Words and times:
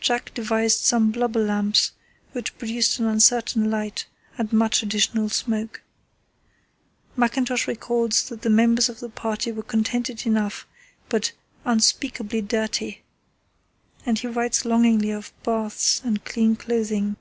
Jack 0.00 0.34
devised 0.34 0.80
some 0.80 1.12
blubber 1.12 1.38
lamps, 1.38 1.92
which 2.32 2.58
produced 2.58 2.98
an 2.98 3.06
uncertain 3.06 3.70
light 3.70 4.06
and 4.36 4.52
much 4.52 4.82
additional 4.82 5.28
smoke. 5.28 5.82
Mackintosh 7.16 7.68
records 7.68 8.28
that 8.28 8.42
the 8.42 8.50
members 8.50 8.88
of 8.88 8.98
the 8.98 9.08
party 9.08 9.52
were 9.52 9.62
contented 9.62 10.26
enough 10.26 10.66
but 11.08 11.30
"unspeakably 11.64 12.40
dirty," 12.42 13.04
and 14.04 14.18
he 14.18 14.26
writes 14.26 14.64
longingly 14.64 15.12
of 15.12 15.32
baths 15.44 16.00
and 16.04 16.24
clean 16.24 16.56
clothing. 16.56 17.14